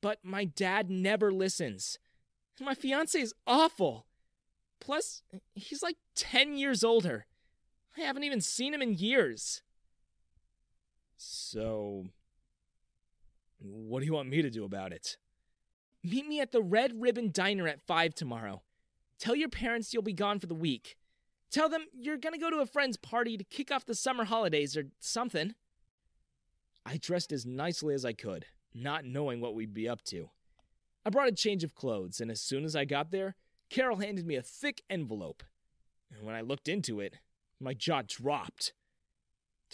[0.00, 1.98] but my dad never listens.
[2.60, 4.06] My fiance is awful.
[4.80, 5.22] Plus,
[5.54, 7.26] he's like 10 years older.
[7.96, 9.62] I haven't even seen him in years.
[11.18, 12.06] So,
[13.58, 15.18] what do you want me to do about it?
[16.04, 18.62] Meet me at the Red Ribbon Diner at 5 tomorrow.
[19.18, 20.96] Tell your parents you'll be gone for the week.
[21.50, 24.76] Tell them you're gonna go to a friend's party to kick off the summer holidays
[24.76, 25.54] or something.
[26.84, 30.30] I dressed as nicely as I could, not knowing what we'd be up to.
[31.04, 33.36] I brought a change of clothes, and as soon as I got there,
[33.70, 35.42] Carol handed me a thick envelope.
[36.10, 37.18] And when I looked into it,
[37.60, 38.72] my jaw dropped.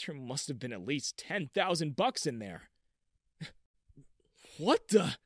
[0.06, 2.70] There must have been at least 10,000 bucks in there.
[4.58, 5.16] what the?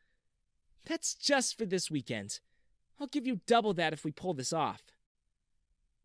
[0.85, 2.41] That's just for this weekend.
[3.01, 4.83] I'll give you double that if we pull this off.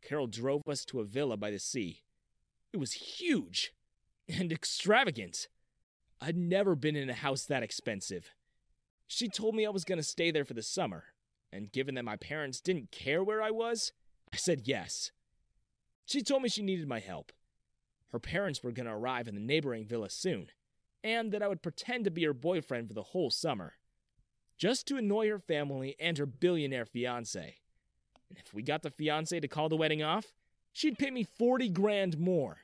[0.01, 2.03] Carol drove us to a villa by the sea.
[2.73, 3.73] It was huge
[4.27, 5.47] and extravagant.
[6.21, 8.31] I'd never been in a house that expensive.
[9.07, 11.05] She told me I was going to stay there for the summer,
[11.51, 13.93] and given that my parents didn't care where I was,
[14.33, 15.11] I said yes.
[16.05, 17.31] She told me she needed my help.
[18.11, 20.47] Her parents were going to arrive in the neighboring villa soon,
[21.03, 23.73] and that I would pretend to be her boyfriend for the whole summer,
[24.57, 27.57] just to annoy her family and her billionaire fiance.
[28.29, 30.33] And if we got the fiance to call the wedding off,
[30.73, 32.57] she'd pay me 40 grand more.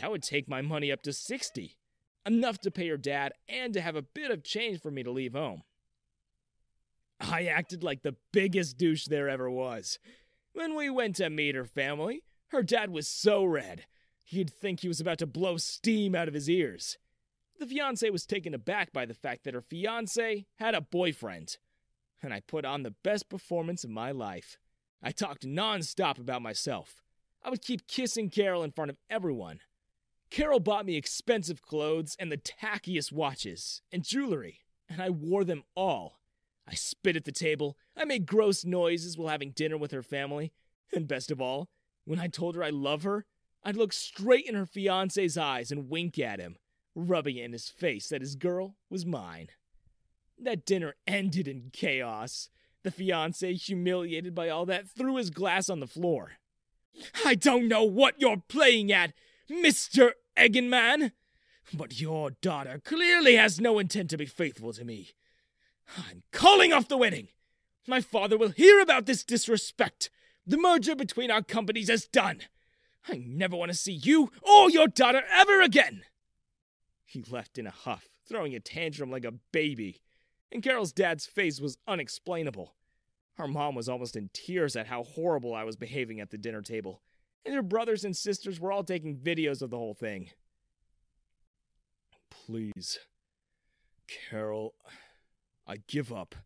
[0.00, 1.76] That would take my money up to 60
[2.26, 5.10] enough to pay her dad and to have a bit of change for me to
[5.10, 5.62] leave home.
[7.20, 9.98] I acted like the biggest douche there ever was.
[10.52, 13.84] When we went to meet her family, her dad was so red,
[14.26, 16.98] you'd think he was about to blow steam out of his ears.
[17.60, 21.58] The fiance was taken aback by the fact that her fiance had a boyfriend.
[22.22, 24.56] And I put on the best performance of my life.
[25.02, 27.02] I talked nonstop about myself.
[27.44, 29.60] I would keep kissing Carol in front of everyone.
[30.30, 35.64] Carol bought me expensive clothes and the tackiest watches and jewelry, and I wore them
[35.76, 36.20] all.
[36.66, 40.52] I spit at the table, I made gross noises while having dinner with her family,
[40.94, 41.68] and best of all,
[42.06, 43.26] when I told her I love her,
[43.62, 46.56] I'd look straight in her fiance's eyes and wink at him,
[46.94, 49.48] rubbing it in his face that his girl was mine.
[50.38, 52.48] That dinner ended in chaos.
[52.82, 56.32] The fiance, humiliated by all that, threw his glass on the floor.
[57.24, 59.12] I don't know what you're playing at,
[59.50, 60.12] Mr.
[60.36, 61.12] Eggenman,
[61.72, 65.10] but your daughter clearly has no intent to be faithful to me.
[65.96, 67.28] I'm calling off the wedding.
[67.86, 70.10] My father will hear about this disrespect.
[70.46, 72.42] The merger between our companies is done.
[73.08, 76.02] I never want to see you or your daughter ever again.
[77.10, 80.00] He left in a huff, throwing a tantrum like a baby,
[80.52, 82.76] and Carol's dad's face was unexplainable.
[83.34, 86.62] Her mom was almost in tears at how horrible I was behaving at the dinner
[86.62, 87.02] table,
[87.44, 90.30] and her brothers and sisters were all taking videos of the whole thing.
[92.30, 93.00] Please,
[94.06, 94.74] Carol,
[95.66, 96.36] I give up.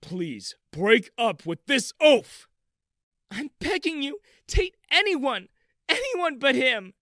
[0.00, 2.46] Please, break up with this oaf!
[3.32, 5.48] I'm begging you, date anyone,
[5.88, 6.94] anyone but him.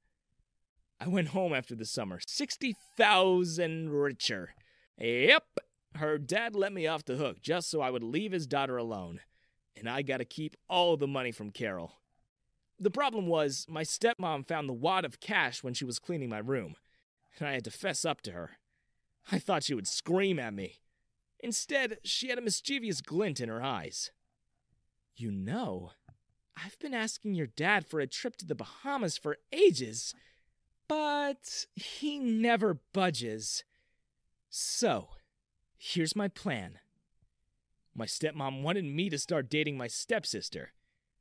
[1.00, 4.54] I went home after the summer, 60,000 richer.
[4.98, 5.44] Yep,
[5.96, 9.20] her dad let me off the hook just so I would leave his daughter alone,
[9.76, 11.92] and I got to keep all the money from Carol.
[12.78, 16.38] The problem was, my stepmom found the wad of cash when she was cleaning my
[16.38, 16.76] room,
[17.38, 18.52] and I had to fess up to her.
[19.30, 20.80] I thought she would scream at me.
[21.40, 24.11] Instead, she had a mischievous glint in her eyes.
[25.16, 25.92] You know,
[26.57, 30.14] I've been asking your dad for a trip to the Bahamas for ages,
[30.88, 33.64] but he never budges.
[34.49, 35.09] So,
[35.77, 36.79] here's my plan.
[37.94, 40.73] My stepmom wanted me to start dating my stepsister.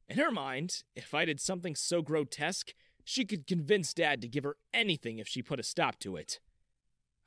[0.10, 2.74] In her mind, if I did something so grotesque,
[3.04, 6.40] she could convince Dad to give her anything if she put a stop to it.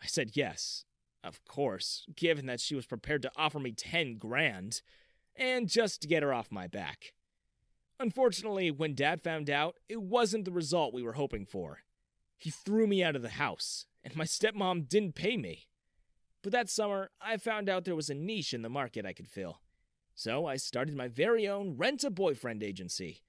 [0.02, 0.84] I said yes,
[1.22, 4.82] of course, given that she was prepared to offer me 10 grand,
[5.34, 7.12] and just to get her off my back.
[7.98, 11.80] Unfortunately, when Dad found out, it wasn't the result we were hoping for.
[12.36, 15.68] He threw me out of the house, and my stepmom didn't pay me.
[16.42, 19.28] But that summer, I found out there was a niche in the market I could
[19.28, 19.60] fill.
[20.14, 23.22] So I started my very own rent a boyfriend agency.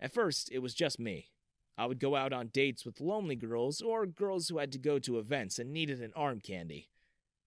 [0.00, 1.30] At first, it was just me.
[1.78, 4.98] I would go out on dates with lonely girls or girls who had to go
[4.98, 6.90] to events and needed an arm candy.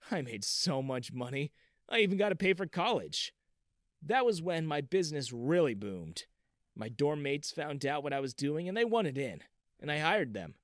[0.10, 1.52] I made so much money,
[1.90, 3.34] I even got to pay for college.
[4.02, 6.26] That was when my business really boomed.
[6.76, 9.42] My dorm mates found out what I was doing and they wanted in,
[9.80, 10.56] and I hired them.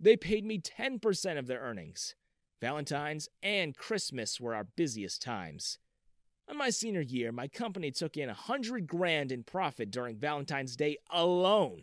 [0.00, 2.14] They paid me 10% of their earnings.
[2.60, 5.78] Valentine's and Christmas were our busiest times.
[6.48, 10.74] On my senior year, my company took in a hundred grand in profit during Valentine's
[10.74, 11.82] Day alone.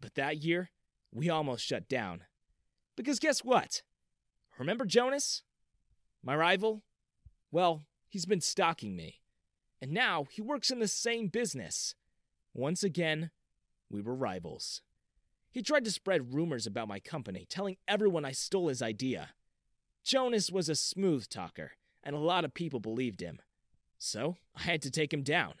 [0.00, 0.70] But that year,
[1.12, 2.24] we almost shut down.
[2.96, 3.82] Because guess what?
[4.58, 5.42] Remember Jonas?
[6.22, 6.82] My rival?
[7.50, 9.20] Well, he's been stalking me.
[9.80, 11.94] And now he works in the same business.
[12.52, 13.30] Once again,
[13.88, 14.82] we were rivals.
[15.50, 19.30] He tried to spread rumors about my company, telling everyone I stole his idea.
[20.04, 23.40] Jonas was a smooth talker, and a lot of people believed him.
[23.98, 25.54] So I had to take him down.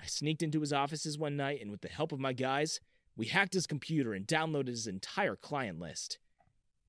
[0.00, 2.80] I sneaked into his offices one night, and with the help of my guys,
[3.16, 6.18] we hacked his computer and downloaded his entire client list.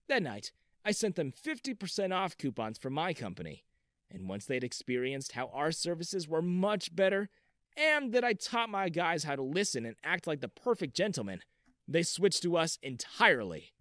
[0.08, 0.52] That night,
[0.86, 3.64] I sent them 50% off coupons for my company.
[4.10, 7.30] And once they'd experienced how our services were much better,
[7.76, 11.42] and that I taught my guys how to listen and act like the perfect gentleman,
[11.88, 13.74] they switched to us entirely.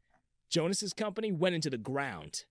[0.50, 2.44] Jonas's company went into the ground.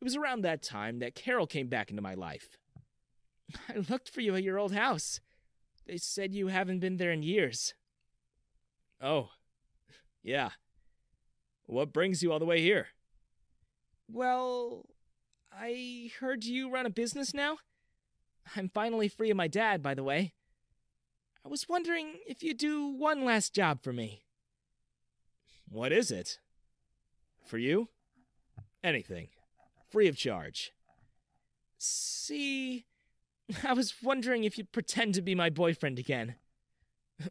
[0.00, 2.56] It was around that time that Carol came back into my life.
[3.68, 5.20] I looked for you at your old house.
[5.86, 7.74] They said you haven't been there in years.
[9.00, 9.30] Oh,
[10.22, 10.50] yeah.
[11.66, 12.88] What brings you all the way here?
[14.08, 14.86] Well,
[15.52, 17.58] I heard you run a business now.
[18.56, 20.32] I'm finally free of my dad, by the way.
[21.44, 24.24] I was wondering if you'd do one last job for me.
[25.70, 26.40] What is it?
[27.46, 27.88] For you?
[28.82, 29.28] Anything.
[29.88, 30.72] Free of charge.
[31.78, 32.86] See,
[33.64, 36.34] I was wondering if you'd pretend to be my boyfriend again.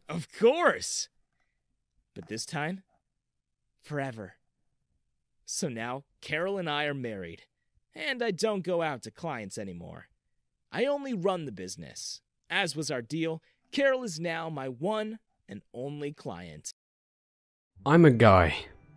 [0.08, 1.08] Of course!
[2.14, 2.84] But this time,
[3.82, 4.34] forever.
[5.44, 7.42] So now, Carol and I are married,
[7.92, 10.06] and I don't go out to clients anymore.
[10.70, 12.20] I only run the business.
[12.48, 16.72] As was our deal, Carol is now my one and only client.
[17.86, 18.54] I'm a guy.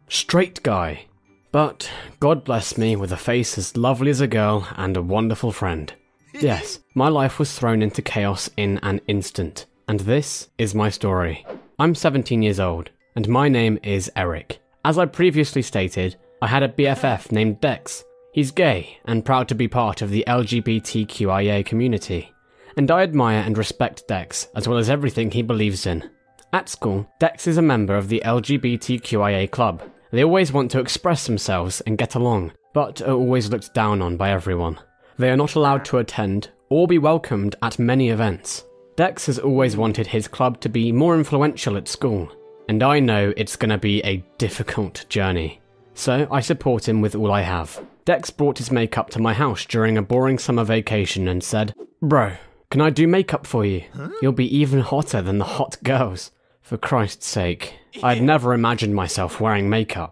[0.09, 1.05] Straight guy.
[1.53, 5.51] But God bless me with a face as lovely as a girl and a wonderful
[5.51, 5.93] friend.
[6.33, 11.45] Yes, my life was thrown into chaos in an instant, and this is my story.
[11.77, 14.59] I'm 17 years old, and my name is Eric.
[14.83, 18.03] As I previously stated, I had a BFF named Dex.
[18.33, 22.33] He's gay and proud to be part of the LGBTQIA community,
[22.75, 26.09] and I admire and respect Dex as well as everything he believes in.
[26.53, 29.81] At school, Dex is a member of the LGBTQIA club.
[30.11, 34.17] They always want to express themselves and get along, but are always looked down on
[34.17, 34.79] by everyone.
[35.17, 38.65] They are not allowed to attend or be welcomed at many events.
[38.95, 42.31] Dex has always wanted his club to be more influential at school,
[42.69, 45.59] and I know it's going to be a difficult journey.
[45.95, 47.83] So I support him with all I have.
[48.05, 52.33] Dex brought his makeup to my house during a boring summer vacation and said, Bro,
[52.69, 53.83] can I do makeup for you?
[54.21, 56.29] You'll be even hotter than the hot girls.
[56.73, 60.09] For Christ's sake, I'd never imagined myself wearing makeup.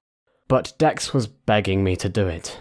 [0.48, 2.60] But Dex was begging me to do it.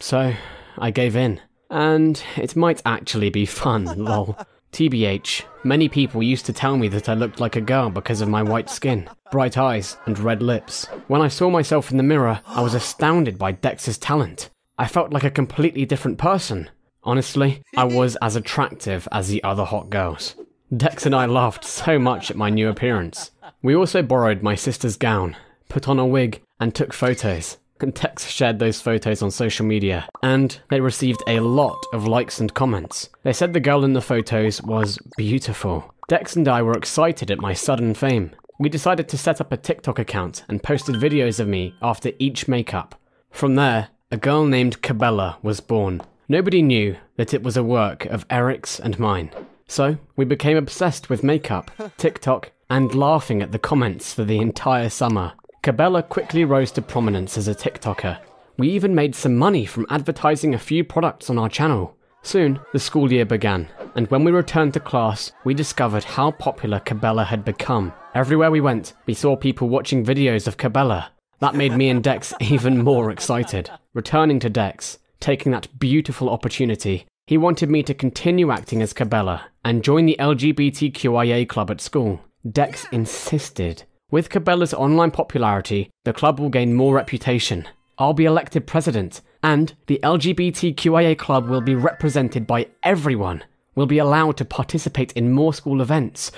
[0.00, 0.32] So
[0.78, 1.38] I gave in.
[1.68, 4.38] And it might actually be fun, lol.
[4.72, 8.30] TBH, many people used to tell me that I looked like a girl because of
[8.30, 10.86] my white skin, bright eyes, and red lips.
[11.08, 14.48] When I saw myself in the mirror, I was astounded by Dex's talent.
[14.78, 16.70] I felt like a completely different person.
[17.02, 20.36] Honestly, I was as attractive as the other hot girls.
[20.74, 23.30] Dex and I laughed so much at my new appearance.
[23.62, 25.36] We also borrowed my sister's gown,
[25.68, 27.58] put on a wig, and took photos.
[27.80, 32.40] and Dex shared those photos on social media, and they received a lot of likes
[32.40, 33.08] and comments.
[33.22, 35.92] They said the girl in the photos was beautiful.
[36.08, 38.32] Dex and I were excited at my sudden fame.
[38.58, 42.46] We decided to set up a TikTok account and posted videos of me after each
[42.46, 42.94] makeup.
[43.30, 46.02] From there, a girl named Cabela was born.
[46.28, 49.30] Nobody knew that it was a work of Eric's and mine.
[49.68, 54.88] So, we became obsessed with makeup, TikTok, and laughing at the comments for the entire
[54.88, 55.32] summer.
[55.62, 58.18] Cabela quickly rose to prominence as a TikToker.
[58.58, 61.96] We even made some money from advertising a few products on our channel.
[62.22, 66.80] Soon, the school year began, and when we returned to class, we discovered how popular
[66.80, 67.92] Cabela had become.
[68.14, 71.08] Everywhere we went, we saw people watching videos of Cabela.
[71.40, 73.70] That made me and Dex even more excited.
[73.94, 79.42] Returning to Dex, taking that beautiful opportunity, he wanted me to continue acting as Cabela
[79.64, 82.20] and join the LGBTQIA club at school.
[82.50, 83.84] Dex insisted.
[84.10, 87.68] With Cabela's online popularity, the club will gain more reputation.
[87.98, 93.44] I'll be elected president, and the LGBTQIA club will be represented by everyone.
[93.74, 96.32] We'll be allowed to participate in more school events.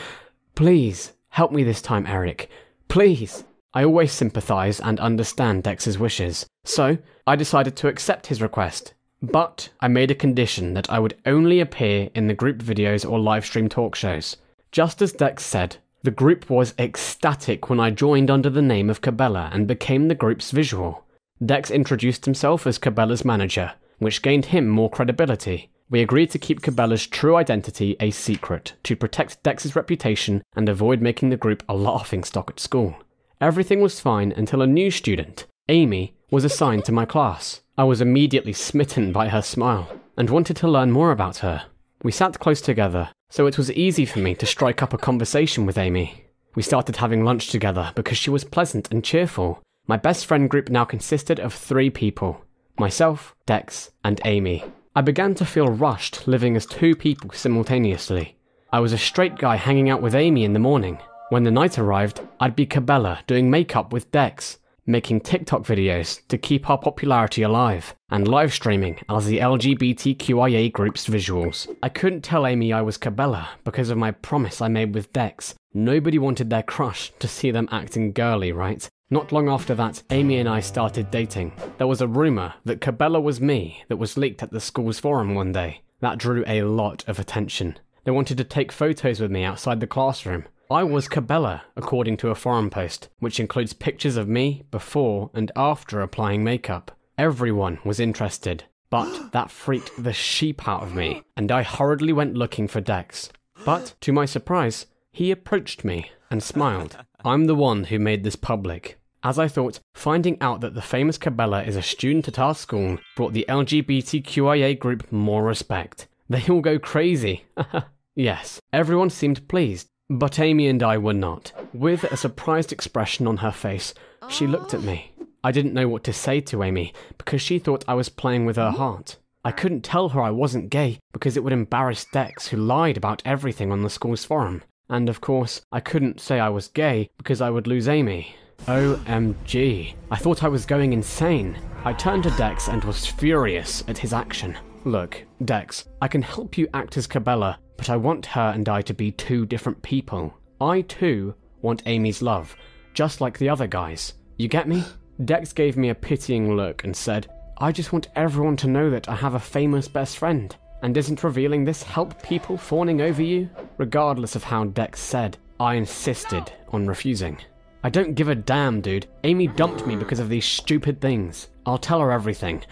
[0.55, 2.49] Please, help me this time, Eric.
[2.89, 3.45] Please.
[3.77, 6.97] I always sympathise and understand Dex's wishes, so
[7.27, 8.95] I decided to accept his request.
[9.33, 13.19] But I made a condition that I would only appear in the group videos or
[13.19, 14.37] live stream talk shows.
[14.71, 19.01] Just as Dex said, the group was ecstatic when I joined under the name of
[19.01, 21.05] Cabela and became the group's visual.
[21.45, 25.71] Dex introduced himself as Cabela's manager, which gained him more credibility.
[25.89, 31.01] We agreed to keep Cabela's true identity a secret to protect Dex's reputation and avoid
[31.01, 32.97] making the group a laughing stock at school.
[33.41, 37.63] Everything was fine until a new student, Amy, was assigned to my class.
[37.77, 41.67] I was immediately smitten by her smile and wanted to learn more about her.
[42.05, 45.67] We sat close together, so it was easy for me to strike up a conversation
[45.67, 46.27] with Amy.
[46.55, 49.61] We started having lunch together because she was pleasant and cheerful.
[49.89, 52.45] My best friend group now consisted of three people
[52.79, 54.65] myself, Dex, and Amy.
[54.95, 58.37] I began to feel rushed living as two people simultaneously.
[58.73, 60.99] I was a straight guy hanging out with Amy in the morning.
[61.31, 66.39] When the night arrived, I'd be Cabela doing makeup with Dex, making TikTok videos to
[66.39, 71.75] keep our popularity alive, and live streaming as the LGBTQIA group's visuals.
[71.83, 75.55] I couldn't tell Amy I was Cabela because of my promise I made with Dex.
[75.73, 78.89] Nobody wanted their crush to see them acting girly, right?
[79.11, 81.53] Not long after that, Amy and I started dating.
[81.79, 85.35] There was a rumour that Cabela was me that was leaked at the school's forum
[85.35, 85.83] one day.
[86.01, 87.79] That drew a lot of attention.
[88.05, 90.45] They wanted to take photos with me outside the classroom.
[90.71, 95.53] I was Cabela, according to a forum post, which includes pictures of me before and
[95.55, 96.97] after applying makeup.
[97.19, 102.35] Everyone was interested, but that freaked the sheep out of me, and I hurriedly went
[102.35, 103.31] looking for Dex.
[103.65, 106.97] But, to my surprise, he approached me and smiled.
[107.25, 108.99] I'm the one who made this public.
[109.23, 112.99] As I thought, finding out that the famous Cabela is a student at our school
[113.17, 116.09] brought the LGBTQIA group more respect.
[116.29, 117.45] They all go crazy.
[118.15, 121.53] yes, everyone seemed pleased, but Amy and I were not.
[121.73, 123.95] With a surprised expression on her face,
[124.29, 125.13] she looked at me.
[125.43, 128.57] I didn't know what to say to Amy because she thought I was playing with
[128.57, 129.17] her heart.
[129.45, 133.23] I couldn't tell her I wasn't gay because it would embarrass Dex, who lied about
[133.27, 134.63] everything on the school's forum.
[134.89, 138.37] And of course, I couldn't say I was gay because I would lose Amy.
[138.67, 139.95] OMG.
[140.11, 141.59] I thought I was going insane.
[141.85, 144.57] I turned to Dex and was furious at his action.
[144.85, 148.83] Look, Dex, I can help you act as Cabela, but I want her and I
[148.83, 150.35] to be two different people.
[150.61, 152.57] I too want Amy's love,
[152.93, 154.15] just like the other guys.
[154.37, 154.85] You get me?
[155.25, 159.09] Dex gave me a pitying look and said, I just want everyone to know that
[159.09, 160.55] I have a famous best friend.
[160.83, 163.49] And isn't revealing this help people fawning over you?
[163.79, 167.39] Regardless of how Dex said, I insisted on refusing.
[167.83, 169.07] I don't give a damn, dude.
[169.23, 171.49] Amy dumped me because of these stupid things.
[171.65, 172.65] I'll tell her everything.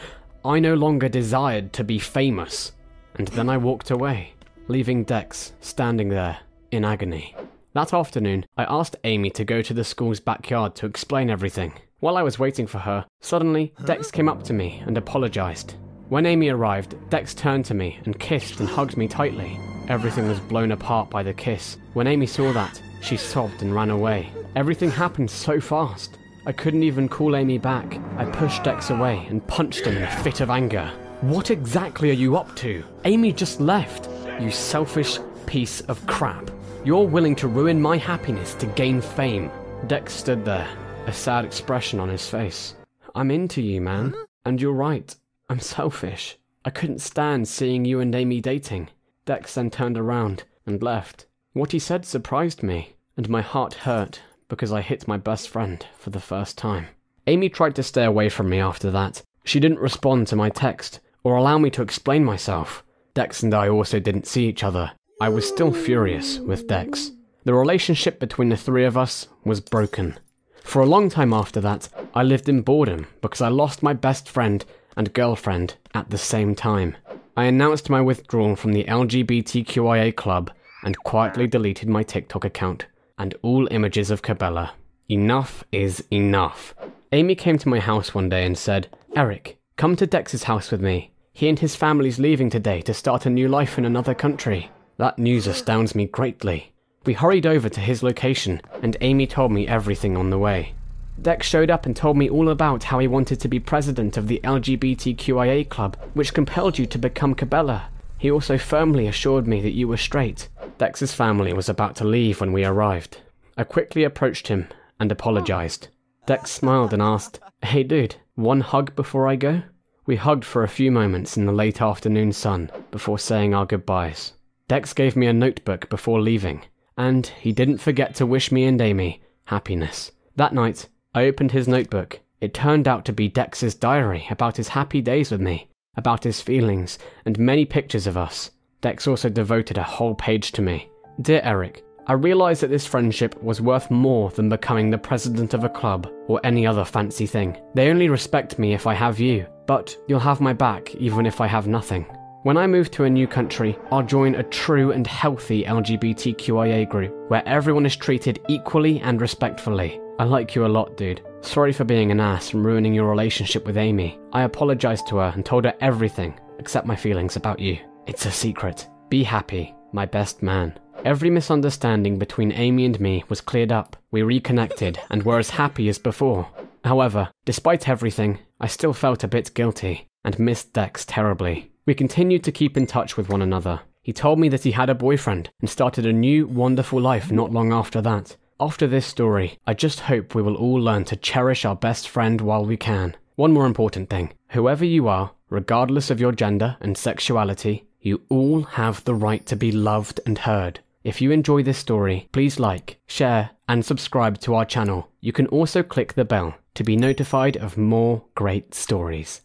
[0.44, 2.72] I no longer desired to be famous.
[3.14, 4.34] And then I walked away
[4.68, 6.38] leaving Dex standing there
[6.70, 7.34] in agony.
[7.74, 11.72] That afternoon, I asked Amy to go to the school's backyard to explain everything.
[12.00, 15.74] While I was waiting for her, suddenly Dex came up to me and apologized.
[16.08, 19.58] When Amy arrived, Dex turned to me and kissed and hugged me tightly.
[19.88, 21.78] Everything was blown apart by the kiss.
[21.94, 24.30] When Amy saw that, she sobbed and ran away.
[24.54, 26.18] Everything happened so fast.
[26.44, 28.00] I couldn't even call Amy back.
[28.18, 30.90] I pushed Dex away and punched him in a fit of anger.
[31.22, 32.84] What exactly are you up to?
[33.04, 34.08] Amy just left.
[34.40, 36.50] You selfish piece of crap.
[36.84, 39.50] You're willing to ruin my happiness to gain fame.
[39.86, 40.68] Dex stood there,
[41.06, 42.74] a sad expression on his face.
[43.14, 44.14] I'm into you, man.
[44.44, 45.14] And you're right.
[45.48, 46.38] I'm selfish.
[46.64, 48.88] I couldn't stand seeing you and Amy dating.
[49.24, 51.26] Dex then turned around and left.
[51.52, 55.84] What he said surprised me, and my heart hurt because I hit my best friend
[55.96, 56.86] for the first time.
[57.26, 59.22] Amy tried to stay away from me after that.
[59.44, 62.82] She didn't respond to my text or allow me to explain myself.
[63.14, 64.92] Dex and I also didn't see each other.
[65.20, 67.12] I was still furious with Dex.
[67.44, 70.18] The relationship between the three of us was broken.
[70.62, 74.28] For a long time after that, I lived in boredom because I lost my best
[74.28, 74.64] friend
[74.96, 76.96] and girlfriend at the same time.
[77.36, 80.50] I announced my withdrawal from the LGBTQIA club
[80.82, 82.86] and quietly deleted my TikTok account
[83.18, 84.70] and all images of Cabela.
[85.08, 86.74] Enough is enough.
[87.12, 90.80] Amy came to my house one day and said, Eric, come to Dex's house with
[90.80, 91.11] me.
[91.32, 94.70] He and his family's leaving today to start a new life in another country.
[94.98, 96.72] That news astounds me greatly.
[97.04, 100.74] We hurried over to his location, and Amy told me everything on the way.
[101.20, 104.28] Dex showed up and told me all about how he wanted to be president of
[104.28, 107.84] the LGBTQIA club, which compelled you to become Cabela.
[108.18, 110.48] He also firmly assured me that you were straight.
[110.78, 113.18] Dex's family was about to leave when we arrived.
[113.56, 114.68] I quickly approached him
[115.00, 115.88] and apologized.
[116.26, 119.62] Dex smiled and asked, Hey dude, one hug before I go?
[120.04, 124.32] We hugged for a few moments in the late afternoon sun before saying our goodbyes.
[124.66, 126.62] Dex gave me a notebook before leaving,
[126.96, 130.10] and he didn't forget to wish me and Amy happiness.
[130.36, 132.20] That night, I opened his notebook.
[132.40, 136.40] It turned out to be Dex's diary about his happy days with me, about his
[136.40, 138.50] feelings, and many pictures of us.
[138.80, 140.88] Dex also devoted a whole page to me.
[141.20, 145.62] Dear Eric, I realize that this friendship was worth more than becoming the president of
[145.62, 147.56] a club or any other fancy thing.
[147.74, 151.40] They only respect me if I have you, but you'll have my back even if
[151.40, 152.04] I have nothing.
[152.42, 157.30] When I move to a new country, I'll join a true and healthy LGBTQIA group
[157.30, 160.00] where everyone is treated equally and respectfully.
[160.18, 161.22] I like you a lot, dude.
[161.42, 164.18] Sorry for being an ass and ruining your relationship with Amy.
[164.32, 167.78] I apologized to her and told her everything except my feelings about you.
[168.08, 168.88] It's a secret.
[169.08, 170.76] Be happy, my best man.
[171.04, 173.96] Every misunderstanding between Amy and me was cleared up.
[174.12, 176.46] We reconnected and were as happy as before.
[176.84, 181.72] However, despite everything, I still felt a bit guilty and missed Dex terribly.
[181.86, 183.80] We continued to keep in touch with one another.
[184.02, 187.50] He told me that he had a boyfriend and started a new, wonderful life not
[187.50, 188.36] long after that.
[188.60, 192.40] After this story, I just hope we will all learn to cherish our best friend
[192.40, 193.16] while we can.
[193.34, 198.62] One more important thing whoever you are, regardless of your gender and sexuality, you all
[198.62, 200.78] have the right to be loved and heard.
[201.04, 205.08] If you enjoy this story, please like, share, and subscribe to our channel.
[205.20, 209.40] You can also click the bell to be notified of more great stories.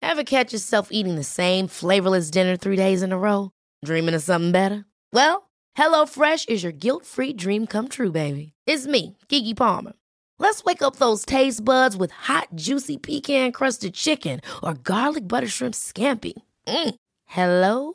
[0.00, 3.50] Ever catch yourself eating the same flavorless dinner three days in a row?
[3.84, 4.84] Dreaming of something better?
[5.12, 8.52] Well, HelloFresh is your guilt free dream come true, baby.
[8.66, 9.94] It's me, Keke Palmer.
[10.38, 15.48] Let's wake up those taste buds with hot, juicy pecan crusted chicken or garlic butter
[15.48, 16.34] shrimp scampi.
[16.66, 16.94] Mm.
[17.26, 17.94] Hello